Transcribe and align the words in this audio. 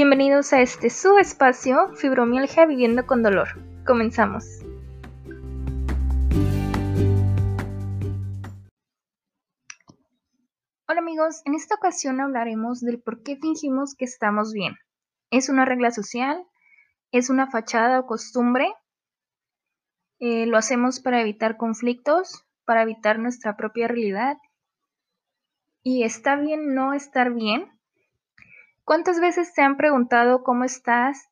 Bienvenidos 0.00 0.52
a 0.52 0.60
este 0.60 0.90
subespacio 0.90 1.92
Fibromialgia 1.96 2.66
viviendo 2.66 3.04
con 3.04 3.24
dolor. 3.24 3.48
Comenzamos. 3.84 4.44
Hola 10.86 11.00
amigos, 11.00 11.42
en 11.46 11.56
esta 11.56 11.74
ocasión 11.74 12.20
hablaremos 12.20 12.78
del 12.80 13.02
por 13.02 13.24
qué 13.24 13.38
fingimos 13.38 13.96
que 13.96 14.04
estamos 14.04 14.52
bien. 14.52 14.76
¿Es 15.32 15.48
una 15.48 15.64
regla 15.64 15.90
social? 15.90 16.46
¿Es 17.10 17.28
una 17.28 17.50
fachada 17.50 17.98
o 17.98 18.06
costumbre? 18.06 18.72
Eh, 20.20 20.46
¿Lo 20.46 20.58
hacemos 20.58 21.00
para 21.00 21.20
evitar 21.20 21.56
conflictos? 21.56 22.46
¿Para 22.64 22.82
evitar 22.82 23.18
nuestra 23.18 23.56
propia 23.56 23.88
realidad? 23.88 24.36
¿Y 25.82 26.04
está 26.04 26.36
bien 26.36 26.72
no 26.72 26.92
estar 26.92 27.34
bien? 27.34 27.77
¿Cuántas 28.88 29.20
veces 29.20 29.52
te 29.52 29.60
han 29.60 29.76
preguntado 29.76 30.42
cómo 30.42 30.64
estás 30.64 31.28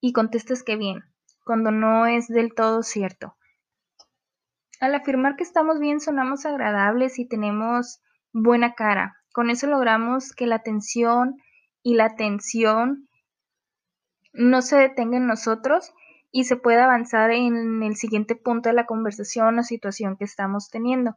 y 0.00 0.12
contestas 0.12 0.62
que 0.62 0.76
bien, 0.76 1.02
cuando 1.44 1.72
no 1.72 2.06
es 2.06 2.28
del 2.28 2.54
todo 2.54 2.84
cierto? 2.84 3.34
Al 4.78 4.94
afirmar 4.94 5.34
que 5.34 5.42
estamos 5.42 5.80
bien 5.80 5.98
sonamos 5.98 6.46
agradables 6.46 7.18
y 7.18 7.26
tenemos 7.26 8.00
buena 8.32 8.76
cara. 8.76 9.16
Con 9.32 9.50
eso 9.50 9.66
logramos 9.66 10.30
que 10.30 10.46
la 10.46 10.54
atención 10.54 11.34
y 11.82 11.94
la 11.94 12.04
atención 12.04 13.08
no 14.32 14.62
se 14.62 14.76
detenga 14.76 15.16
en 15.16 15.26
nosotros 15.26 15.92
y 16.30 16.44
se 16.44 16.54
pueda 16.54 16.84
avanzar 16.84 17.32
en 17.32 17.82
el 17.82 17.96
siguiente 17.96 18.36
punto 18.36 18.68
de 18.68 18.76
la 18.76 18.86
conversación 18.86 19.58
o 19.58 19.64
situación 19.64 20.16
que 20.16 20.26
estamos 20.26 20.70
teniendo. 20.70 21.16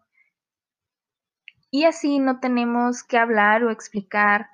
Y 1.69 1.83
así 1.83 2.17
no 2.17 2.39
tenemos 2.39 3.03
que 3.03 3.19
hablar 3.19 3.63
o 3.63 3.69
explicar 3.69 4.47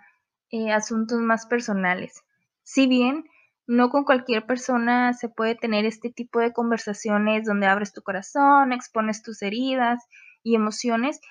eh, 0.52 0.72
asuntos 0.72 1.20
más 1.20 1.46
personales. 1.46 2.24
Si 2.64 2.88
bien 2.88 3.26
no 3.68 3.90
con 3.90 4.04
cualquier 4.04 4.46
persona 4.46 5.14
se 5.14 5.30
puede 5.30 5.56
tener 5.56 5.86
este 5.86 6.10
tipo 6.10 6.40
de 6.40 6.54
conversaciones 6.54 7.46
donde 7.46 7.68
abres 7.68 7.94
tu 7.94 8.02
corazón, 8.02 8.74
expones 8.74 9.22
tus 9.22 9.44
heridas 9.44 10.04
y 10.42 10.56
emociones, 10.56 11.22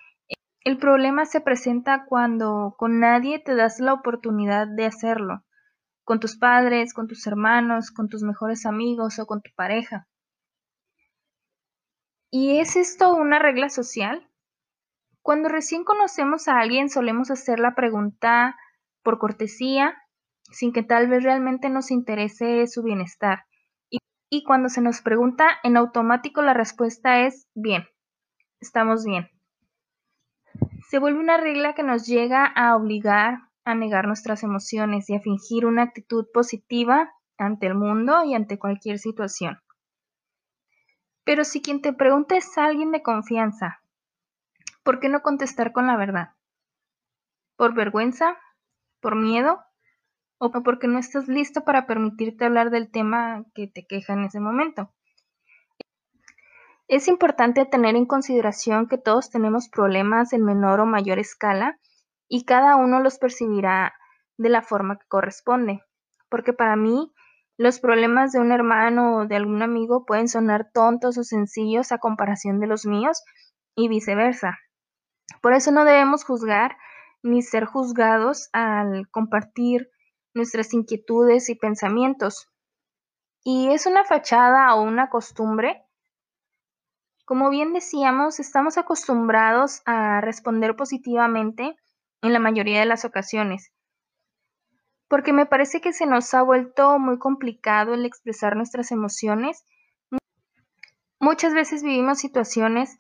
el 0.61 0.79
problema 0.79 1.25
se 1.25 1.41
presenta 1.41 2.05
cuando 2.07 2.75
con 2.79 3.01
nadie 3.01 3.39
te 3.39 3.55
das 3.55 3.81
la 3.81 3.93
oportunidad 3.93 4.69
de 4.69 4.87
hacerlo, 4.87 5.45
con 6.05 6.21
tus 6.21 6.37
padres, 6.37 6.95
con 6.95 7.09
tus 7.09 7.27
hermanos, 7.27 7.91
con 7.91 8.09
tus 8.09 8.23
mejores 8.23 8.67
amigos 8.67 9.19
o 9.19 9.27
con 9.27 9.43
tu 9.43 9.51
pareja. 9.57 10.07
¿Y 12.31 12.59
es 12.59 12.77
esto 12.77 13.15
una 13.15 13.39
regla 13.39 13.69
social? 13.69 14.29
Cuando 15.23 15.49
recién 15.49 15.85
conocemos 15.85 16.47
a 16.47 16.59
alguien 16.59 16.89
solemos 16.89 17.31
hacer 17.31 17.59
la 17.59 17.75
pregunta 17.75 18.57
por 19.09 19.19
cortesía, 19.19 19.97
sin 20.51 20.71
que 20.71 20.83
tal 20.83 21.09
vez 21.09 21.23
realmente 21.23 21.71
nos 21.71 21.91
interese 21.91 22.67
su 22.67 22.83
bienestar. 22.83 23.47
Y, 24.29 24.45
cuando 24.45 24.69
se 24.69 24.83
nos 24.83 25.01
pregunta, 25.01 25.49
en 25.63 25.79
automático 25.79 26.43
la 26.43 26.53
respuesta 26.53 27.21
es 27.21 27.49
bien, 27.55 27.89
estamos 28.61 29.07
bien. 29.07 29.31
Se 30.91 30.99
vuelve 30.99 31.21
una 31.21 31.39
regla 31.39 31.73
que 31.73 31.83
nos 31.83 32.07
llega 32.07 32.45
a 32.45 32.77
obligar 32.77 33.39
a 33.65 33.75
negar 33.75 34.07
nuestras 34.07 34.43
emociones 34.43 35.09
y 35.09 35.15
a 35.15 35.21
fingir 35.21 35.65
una 35.65 35.85
actitud 35.85 36.27
positiva 36.31 37.11
ante 37.39 37.67
el 37.67 37.75
mundo 37.75 38.25
y 38.25 38.35
ante 38.35 38.59
cualquier 38.59 38.99
situación. 38.99 39.59
Pero 41.25 41.45
si 41.45 41.63
quien 41.63 41.81
te 41.81 41.95
pregunta 41.95 42.37
es 42.37 42.59
alguien 42.59 42.93
de 42.93 43.03
confianza, 43.03 43.81
¿por 44.83 45.01
qué 45.01 45.09
no 45.09 45.23
contestar 45.23 45.73
con 45.73 45.87
la 45.87 45.97
verdad? 45.97 46.35
¿Por 47.57 47.73
vergüenza? 47.73 48.37
Por 49.01 49.17
miedo 49.17 49.61
o 50.39 50.51
porque 50.51 50.87
no 50.89 50.99
estás 50.99 51.29
listo 51.29 51.65
para 51.65 51.87
permitirte 51.87 52.45
hablar 52.45 52.71
del 52.71 52.91
tema 52.91 53.45
que 53.55 53.67
te 53.67 53.87
queja 53.87 54.13
en 54.13 54.25
ese 54.25 54.41
momento. 54.41 54.93
Es 56.87 57.09
importante 57.09 57.67
tener 57.67 57.97
en 57.97 58.07
consideración 58.07 58.89
que 58.89 58.97
todos 58.97 59.31
tenemos 59.31 59.69
problemas 59.69 60.33
en 60.33 60.45
menor 60.45 60.81
o 60.81 60.87
mayor 60.87 61.19
escala 61.19 61.79
y 62.29 62.45
cada 62.45 62.77
uno 62.77 63.01
los 63.01 63.19
percibirá 63.19 63.95
de 64.39 64.49
la 64.49 64.63
forma 64.63 64.99
que 64.99 65.07
corresponde, 65.07 65.83
porque 66.31 66.53
para 66.53 66.77
mí 66.77 67.13
los 67.59 67.81
problemas 67.81 68.33
de 68.33 68.39
un 68.39 68.53
hermano 68.53 69.17
o 69.17 69.27
de 69.27 69.37
algún 69.37 69.63
amigo 69.63 70.07
pueden 70.07 70.29
sonar 70.29 70.71
tontos 70.73 71.19
o 71.19 71.25
sencillos 71.25 71.91
a 71.93 71.99
comparación 71.99 72.61
de 72.61 72.69
los 72.69 72.87
míos 72.87 73.23
y 73.75 73.89
viceversa. 73.89 74.59
Por 75.43 75.53
eso 75.53 75.73
no 75.73 75.85
debemos 75.85 76.25
juzgar 76.25 76.77
ni 77.23 77.43
ser 77.43 77.65
juzgados 77.65 78.49
al 78.53 79.09
compartir 79.11 79.91
nuestras 80.35 80.73
inquietudes 80.73 81.49
y 81.49 81.55
pensamientos. 81.55 82.49
¿Y 83.45 83.69
es 83.69 83.87
una 83.87 84.05
fachada 84.05 84.75
o 84.75 84.83
una 84.83 85.11
costumbre? 85.11 85.85
Como 87.25 87.51
bien 87.51 87.73
decíamos, 87.73 88.41
estamos 88.41 88.79
acostumbrados 88.79 89.83
a 89.85 90.21
responder 90.21 90.77
positivamente 90.77 91.77
en 92.23 92.33
la 92.33 92.39
mayoría 92.39 92.81
de 92.81 92.87
las 92.87 93.05
ocasiones, 93.05 93.71
porque 95.09 95.33
me 95.33 95.47
parece 95.47 95.81
que 95.81 95.93
se 95.93 96.07
nos 96.07 96.33
ha 96.35 96.43
vuelto 96.43 96.99
muy 96.99 97.19
complicado 97.19 97.95
el 97.95 98.05
expresar 98.05 98.57
nuestras 98.57 98.91
emociones. 98.91 99.65
Muchas 101.21 101.53
veces 101.53 101.83
vivimos 101.83 102.19
situaciones 102.19 102.97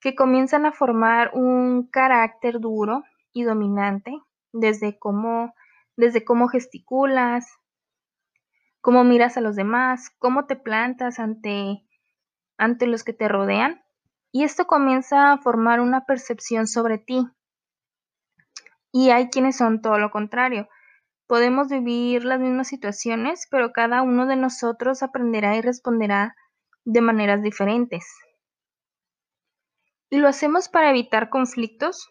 que 0.00 0.14
comienzan 0.14 0.66
a 0.66 0.72
formar 0.72 1.30
un 1.34 1.88
carácter 1.88 2.60
duro 2.60 3.02
y 3.34 3.42
dominante, 3.42 4.12
desde 4.52 4.98
cómo, 4.98 5.54
desde 5.96 6.24
cómo 6.24 6.48
gesticulas, 6.48 7.46
cómo 8.80 9.04
miras 9.04 9.36
a 9.36 9.42
los 9.42 9.56
demás, 9.56 10.10
cómo 10.18 10.46
te 10.46 10.56
plantas 10.56 11.18
ante, 11.18 11.84
ante 12.56 12.86
los 12.86 13.04
que 13.04 13.12
te 13.12 13.28
rodean. 13.28 13.82
Y 14.32 14.44
esto 14.44 14.66
comienza 14.66 15.32
a 15.32 15.38
formar 15.38 15.80
una 15.80 16.06
percepción 16.06 16.66
sobre 16.66 16.98
ti. 16.98 17.28
Y 18.92 19.10
hay 19.10 19.28
quienes 19.28 19.56
son 19.56 19.82
todo 19.82 19.98
lo 19.98 20.10
contrario. 20.10 20.68
Podemos 21.26 21.68
vivir 21.68 22.24
las 22.24 22.38
mismas 22.40 22.68
situaciones, 22.68 23.46
pero 23.50 23.72
cada 23.72 24.02
uno 24.02 24.26
de 24.26 24.36
nosotros 24.36 25.02
aprenderá 25.02 25.56
y 25.56 25.60
responderá 25.60 26.36
de 26.84 27.00
maneras 27.00 27.42
diferentes. 27.42 28.06
¿Y 30.10 30.18
lo 30.18 30.28
hacemos 30.28 30.68
para 30.68 30.90
evitar 30.90 31.30
conflictos? 31.30 32.08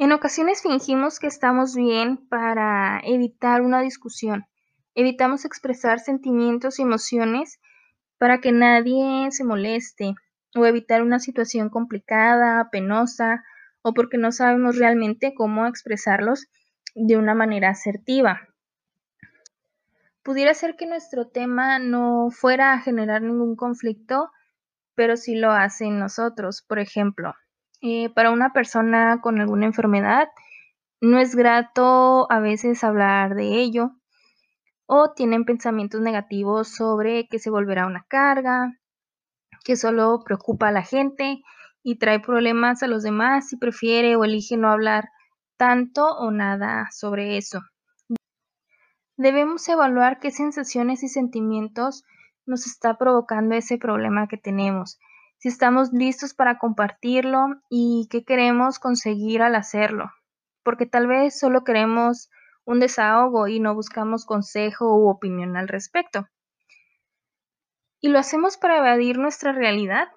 En 0.00 0.12
ocasiones 0.12 0.62
fingimos 0.62 1.18
que 1.18 1.26
estamos 1.26 1.74
bien 1.74 2.18
para 2.28 3.00
evitar 3.02 3.62
una 3.62 3.80
discusión. 3.80 4.46
Evitamos 4.94 5.44
expresar 5.44 5.98
sentimientos 5.98 6.78
y 6.78 6.82
emociones 6.82 7.58
para 8.16 8.40
que 8.40 8.52
nadie 8.52 9.28
se 9.32 9.42
moleste 9.42 10.14
o 10.54 10.66
evitar 10.66 11.02
una 11.02 11.18
situación 11.18 11.68
complicada, 11.68 12.68
penosa 12.70 13.42
o 13.82 13.92
porque 13.92 14.18
no 14.18 14.30
sabemos 14.30 14.78
realmente 14.78 15.34
cómo 15.34 15.66
expresarlos 15.66 16.46
de 16.94 17.16
una 17.16 17.34
manera 17.34 17.70
asertiva. 17.70 18.42
Pudiera 20.22 20.54
ser 20.54 20.76
que 20.76 20.86
nuestro 20.86 21.26
tema 21.26 21.80
no 21.80 22.28
fuera 22.30 22.72
a 22.72 22.78
generar 22.78 23.22
ningún 23.22 23.56
conflicto, 23.56 24.30
pero 24.94 25.16
sí 25.16 25.34
lo 25.34 25.50
hace 25.50 25.86
en 25.86 25.98
nosotros. 25.98 26.62
Por 26.62 26.78
ejemplo, 26.78 27.34
eh, 27.80 28.10
para 28.10 28.30
una 28.30 28.52
persona 28.52 29.20
con 29.20 29.40
alguna 29.40 29.66
enfermedad, 29.66 30.28
no 31.00 31.18
es 31.18 31.36
grato 31.36 32.30
a 32.30 32.40
veces 32.40 32.82
hablar 32.82 33.34
de 33.34 33.60
ello 33.60 33.92
o 34.86 35.12
tienen 35.12 35.44
pensamientos 35.44 36.00
negativos 36.00 36.68
sobre 36.68 37.28
que 37.28 37.38
se 37.38 37.50
volverá 37.50 37.86
una 37.86 38.04
carga, 38.08 38.72
que 39.64 39.76
solo 39.76 40.22
preocupa 40.24 40.68
a 40.68 40.72
la 40.72 40.82
gente 40.82 41.42
y 41.82 41.98
trae 41.98 42.20
problemas 42.20 42.82
a 42.82 42.88
los 42.88 43.02
demás 43.02 43.52
y 43.52 43.58
prefiere 43.58 44.16
o 44.16 44.24
elige 44.24 44.56
no 44.56 44.70
hablar 44.70 45.08
tanto 45.56 46.06
o 46.16 46.30
nada 46.30 46.88
sobre 46.90 47.36
eso. 47.36 47.60
Debemos 49.16 49.68
evaluar 49.68 50.20
qué 50.20 50.30
sensaciones 50.30 51.02
y 51.02 51.08
sentimientos 51.08 52.04
nos 52.46 52.66
está 52.66 52.96
provocando 52.96 53.54
ese 53.54 53.76
problema 53.76 54.26
que 54.26 54.38
tenemos 54.38 54.98
si 55.38 55.48
estamos 55.48 55.92
listos 55.92 56.34
para 56.34 56.58
compartirlo 56.58 57.60
y 57.70 58.08
qué 58.10 58.24
queremos 58.24 58.78
conseguir 58.78 59.42
al 59.42 59.54
hacerlo, 59.54 60.10
porque 60.64 60.86
tal 60.86 61.06
vez 61.06 61.38
solo 61.38 61.64
queremos 61.64 62.30
un 62.64 62.80
desahogo 62.80 63.48
y 63.48 63.60
no 63.60 63.74
buscamos 63.74 64.26
consejo 64.26 64.94
u 64.96 65.08
opinión 65.08 65.56
al 65.56 65.68
respecto. 65.68 66.28
¿Y 68.00 68.08
lo 68.08 68.18
hacemos 68.18 68.58
para 68.58 68.78
evadir 68.78 69.18
nuestra 69.18 69.52
realidad? 69.52 70.08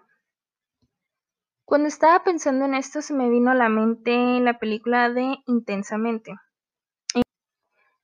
Cuando 1.65 1.87
estaba 1.87 2.23
pensando 2.23 2.65
en 2.65 2.73
esto 2.73 3.01
se 3.01 3.13
me 3.13 3.29
vino 3.29 3.51
a 3.51 3.55
la 3.55 3.69
mente 3.69 4.11
la 4.41 4.59
película 4.59 5.09
de 5.09 5.37
Intensamente. 5.47 6.35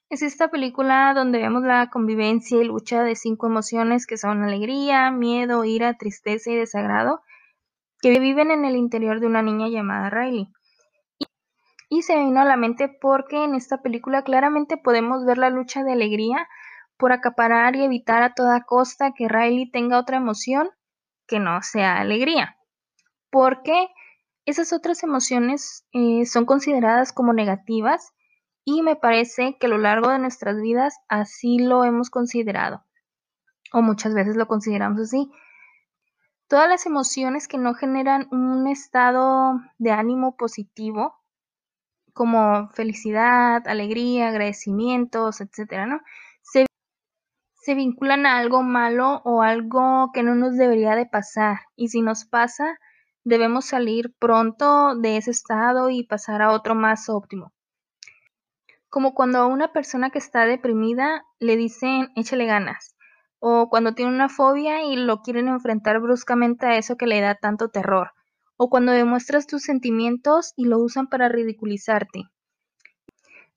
Es 0.09 0.21
esta 0.21 0.48
película 0.48 1.13
donde 1.13 1.39
vemos 1.39 1.63
la 1.63 1.89
convivencia 1.89 2.62
y 2.62 2.63
lucha 2.63 3.04
de 3.04 3.15
cinco 3.15 3.48
emociones 3.48 4.07
que 4.07 4.15
son 4.15 4.42
alegría, 4.42 5.12
miedo, 5.12 5.65
ira, 5.65 5.98
tristeza 5.98 6.50
y 6.50 6.56
desagrado, 6.56 7.21
que 8.01 8.18
viven 8.18 8.50
en 8.51 8.63
el 8.63 8.77
interior 8.77 9.19
de 9.19 9.27
una 9.27 9.42
niña 9.42 9.68
llamada 9.68 10.09
Riley. 10.09 10.48
Y 11.89 12.04
se 12.04 12.18
vino 12.18 12.39
a 12.39 12.45
la 12.45 12.56
mente 12.56 12.88
porque 12.88 13.44
en 13.44 13.54
esta 13.54 13.81
película 13.81 14.24
claramente 14.24 14.77
podemos 14.77 15.25
ver 15.25 15.38
la 15.38 15.50
lucha 15.50 15.83
de 15.83 15.92
alegría 15.92 16.48
por 16.98 17.12
acaparar 17.12 17.75
y 17.75 17.83
evitar 17.83 18.24
a 18.24 18.33
toda 18.33 18.63
costa 18.63 19.12
que 19.13 19.27
Riley 19.27 19.69
tenga 19.71 20.00
otra 20.00 20.18
emoción 20.18 20.69
que 21.27 21.39
no 21.39 21.62
sea 21.62 22.00
alegría. 22.00 22.57
Porque 23.30 23.89
esas 24.45 24.71
otras 24.71 25.03
emociones 25.03 25.86
eh, 25.92 26.25
son 26.25 26.45
consideradas 26.45 27.12
como 27.12 27.33
negativas 27.33 28.13
y 28.69 28.81
me 28.81 28.97
parece 28.97 29.55
que 29.57 29.67
a 29.67 29.69
lo 29.69 29.77
largo 29.77 30.09
de 30.09 30.19
nuestras 30.19 30.61
vidas 30.61 30.97
así 31.07 31.57
lo 31.57 31.85
hemos 31.85 32.09
considerado 32.09 32.83
o 33.71 33.81
muchas 33.81 34.13
veces 34.13 34.35
lo 34.35 34.45
consideramos 34.45 34.99
así. 34.99 35.31
Todas 36.49 36.67
las 36.67 36.85
emociones 36.85 37.47
que 37.47 37.57
no 37.57 37.75
generan 37.75 38.27
un 38.29 38.67
estado 38.67 39.53
de 39.77 39.91
ánimo 39.91 40.35
positivo, 40.35 41.15
como 42.13 42.67
felicidad, 42.71 43.65
alegría, 43.69 44.27
agradecimientos, 44.27 45.39
etcétera, 45.39 45.85
¿no? 45.85 46.01
Se, 46.41 46.65
se 47.61 47.73
vinculan 47.73 48.25
a 48.25 48.37
algo 48.37 48.63
malo 48.63 49.21
o 49.23 49.43
algo 49.43 50.11
que 50.13 50.23
no 50.23 50.35
nos 50.35 50.57
debería 50.57 50.97
de 50.97 51.05
pasar. 51.05 51.59
Y 51.77 51.87
si 51.87 52.01
nos 52.01 52.25
pasa, 52.25 52.77
debemos 53.23 53.63
salir 53.63 54.13
pronto 54.19 54.93
de 54.95 55.15
ese 55.15 55.31
estado 55.31 55.89
y 55.89 56.03
pasar 56.03 56.41
a 56.41 56.51
otro 56.51 56.75
más 56.75 57.07
óptimo. 57.07 57.53
Como 58.89 59.13
cuando 59.13 59.39
a 59.39 59.48
una 59.48 59.74
persona 59.74 60.10
que 60.10 60.19
está 60.19 60.45
deprimida 60.45 61.25
le 61.39 61.56
dicen 61.57 62.10
échale 62.16 62.45
ganas 62.45 62.98
o 63.39 63.69
cuando 63.69 63.94
tiene 63.94 64.12
una 64.12 64.30
fobia 64.30 64.84
y 64.84 64.95
lo 64.95 65.22
quieren 65.22 65.48
enfrentar 65.48 66.00
bruscamente 66.00 66.66
a 66.66 66.78
eso 66.78 66.98
que 66.98 67.07
le 67.07 67.22
da 67.22 67.36
tanto 67.36 67.69
terror, 67.69 68.12
o 68.56 68.69
cuando 68.69 68.92
demuestras 68.92 69.48
tus 69.48 69.63
sentimientos 69.63 70.54
y 70.56 70.66
lo 70.66 70.80
usan 70.80 71.07
para 71.07 71.30
ridiculizarte. 71.30 72.24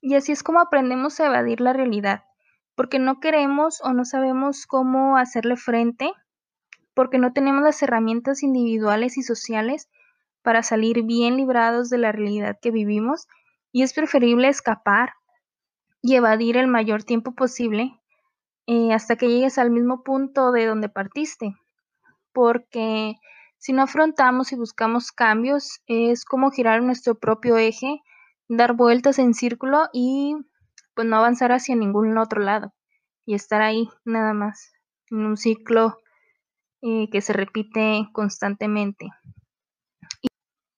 Y 0.01 0.15
así 0.15 0.31
es 0.31 0.43
como 0.43 0.59
aprendemos 0.59 1.19
a 1.19 1.27
evadir 1.27 1.61
la 1.61 1.73
realidad, 1.73 2.23
porque 2.75 2.99
no 2.99 3.19
queremos 3.19 3.81
o 3.81 3.93
no 3.93 4.05
sabemos 4.05 4.65
cómo 4.65 5.17
hacerle 5.17 5.57
frente, 5.57 6.11
porque 6.93 7.17
no 7.17 7.33
tenemos 7.33 7.63
las 7.63 7.81
herramientas 7.81 8.43
individuales 8.43 9.17
y 9.17 9.23
sociales 9.23 9.89
para 10.43 10.63
salir 10.63 11.03
bien 11.03 11.37
librados 11.37 11.89
de 11.89 11.97
la 11.97 12.11
realidad 12.11 12.57
que 12.61 12.71
vivimos, 12.71 13.27
y 13.71 13.83
es 13.83 13.93
preferible 13.93 14.49
escapar 14.49 15.13
y 16.01 16.15
evadir 16.15 16.57
el 16.57 16.67
mayor 16.67 17.03
tiempo 17.03 17.33
posible 17.33 17.99
eh, 18.67 18.93
hasta 18.93 19.15
que 19.15 19.27
llegues 19.27 19.57
al 19.57 19.71
mismo 19.71 20.03
punto 20.03 20.51
de 20.51 20.65
donde 20.65 20.89
partiste. 20.89 21.55
Porque 22.33 23.15
si 23.57 23.73
no 23.73 23.83
afrontamos 23.83 24.51
y 24.51 24.55
buscamos 24.55 25.11
cambios, 25.11 25.81
es 25.87 26.25
como 26.25 26.51
girar 26.51 26.81
nuestro 26.83 27.15
propio 27.15 27.57
eje, 27.57 28.01
dar 28.47 28.73
vueltas 28.73 29.19
en 29.19 29.33
círculo 29.33 29.89
y 29.93 30.35
pues 30.95 31.07
no 31.07 31.17
avanzar 31.17 31.51
hacia 31.51 31.75
ningún 31.75 32.17
otro 32.17 32.41
lado. 32.41 32.73
Y 33.25 33.35
estar 33.35 33.61
ahí 33.61 33.89
nada 34.05 34.33
más, 34.33 34.73
en 35.09 35.25
un 35.25 35.37
ciclo 35.37 35.97
eh, 36.81 37.09
que 37.11 37.21
se 37.21 37.33
repite 37.33 38.07
constantemente. 38.13 39.09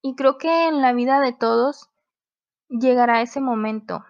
y 0.01 0.15
creo 0.15 0.37
que 0.37 0.67
en 0.67 0.81
la 0.81 0.93
vida 0.93 1.19
de 1.21 1.33
todos 1.33 1.89
llegará 2.69 3.21
ese 3.21 3.39
momento. 3.39 4.03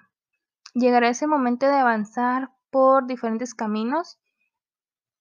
Llegará 0.73 1.09
ese 1.09 1.27
momento 1.27 1.67
de 1.67 1.75
avanzar 1.75 2.51
por 2.71 3.05
diferentes 3.05 3.53
caminos 3.53 4.19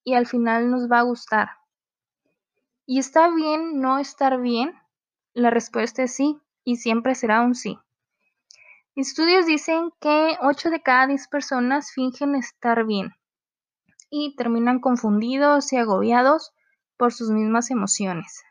y 0.04 0.14
al 0.14 0.26
final 0.26 0.70
nos 0.70 0.90
va 0.90 1.00
a 1.00 1.02
gustar. 1.02 1.50
¿Y 2.86 2.98
está 2.98 3.28
bien 3.28 3.80
no 3.80 3.98
estar 3.98 4.40
bien? 4.40 4.74
La 5.34 5.50
respuesta 5.50 6.02
es 6.02 6.14
sí 6.14 6.40
y 6.64 6.76
siempre 6.76 7.14
será 7.14 7.42
un 7.42 7.54
sí. 7.54 7.78
Estudios 8.94 9.46
dicen 9.46 9.92
que 10.00 10.36
8 10.42 10.70
de 10.70 10.82
cada 10.82 11.06
10 11.06 11.28
personas 11.28 11.92
fingen 11.92 12.34
estar 12.34 12.84
bien 12.84 13.14
y 14.10 14.36
terminan 14.36 14.80
confundidos 14.80 15.72
y 15.72 15.78
agobiados 15.78 16.52
por 16.98 17.12
sus 17.12 17.30
mismas 17.30 17.70
emociones. 17.70 18.42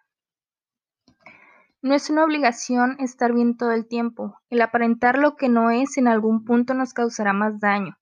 No 1.81 1.95
es 1.95 2.09
una 2.09 2.23
obligación 2.23 2.97
estar 2.99 3.33
bien 3.33 3.57
todo 3.57 3.71
el 3.71 3.87
tiempo. 3.87 4.37
El 4.49 4.61
aparentar 4.61 5.17
lo 5.17 5.35
que 5.35 5.49
no 5.49 5.71
es 5.71 5.97
en 5.97 6.07
algún 6.07 6.45
punto 6.45 6.73
nos 6.73 6.93
causará 6.93 7.33
más 7.33 7.59
daño 7.59 7.97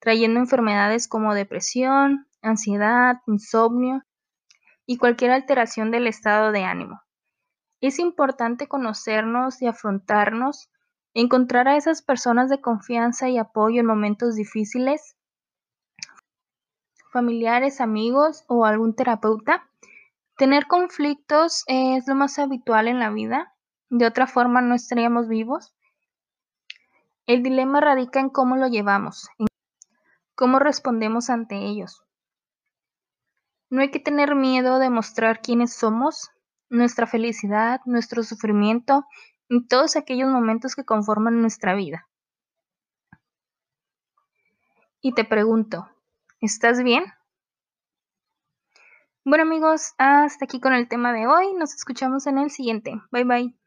trayendo 0.00 0.40
enfermedades 0.40 1.06
como 1.06 1.34
depresión, 1.34 2.26
ansiedad, 2.42 3.20
insomnio 3.26 4.02
y 4.86 4.96
cualquier 4.96 5.30
alteración 5.30 5.90
del 5.90 6.06
estado 6.06 6.50
de 6.50 6.64
ánimo. 6.64 7.02
Es 7.80 7.98
importante 7.98 8.66
conocernos 8.66 9.62
y 9.62 9.66
afrontarnos, 9.66 10.70
encontrar 11.14 11.68
a 11.68 11.76
esas 11.76 12.02
personas 12.02 12.50
de 12.50 12.60
confianza 12.60 13.28
y 13.28 13.38
apoyo 13.38 13.80
en 13.80 13.86
momentos 13.86 14.34
difíciles, 14.34 15.16
familiares, 17.12 17.80
amigos 17.80 18.44
o 18.48 18.64
algún 18.64 18.94
terapeuta. 18.94 19.69
Tener 20.40 20.68
conflictos 20.68 21.64
es 21.66 22.08
lo 22.08 22.14
más 22.14 22.38
habitual 22.38 22.88
en 22.88 22.98
la 22.98 23.10
vida, 23.10 23.52
de 23.90 24.06
otra 24.06 24.26
forma 24.26 24.62
no 24.62 24.74
estaríamos 24.74 25.28
vivos. 25.28 25.74
El 27.26 27.42
dilema 27.42 27.82
radica 27.82 28.20
en 28.20 28.30
cómo 28.30 28.56
lo 28.56 28.66
llevamos, 28.66 29.28
cómo 30.34 30.58
respondemos 30.58 31.28
ante 31.28 31.56
ellos. 31.56 32.06
No 33.68 33.82
hay 33.82 33.90
que 33.90 34.00
tener 34.00 34.34
miedo 34.34 34.78
de 34.78 34.88
mostrar 34.88 35.42
quiénes 35.42 35.74
somos, 35.74 36.30
nuestra 36.70 37.06
felicidad, 37.06 37.82
nuestro 37.84 38.22
sufrimiento 38.22 39.04
y 39.46 39.66
todos 39.66 39.94
aquellos 39.94 40.30
momentos 40.30 40.74
que 40.74 40.86
conforman 40.86 41.42
nuestra 41.42 41.74
vida. 41.74 42.08
Y 45.02 45.12
te 45.12 45.24
pregunto, 45.26 45.90
¿estás 46.40 46.82
bien? 46.82 47.04
Bueno 49.24 49.44
amigos, 49.44 49.94
hasta 49.98 50.44
aquí 50.44 50.60
con 50.60 50.74
el 50.74 50.88
tema 50.88 51.12
de 51.12 51.26
hoy. 51.26 51.54
Nos 51.54 51.74
escuchamos 51.74 52.26
en 52.26 52.38
el 52.38 52.50
siguiente. 52.50 53.00
Bye 53.10 53.24
bye. 53.24 53.59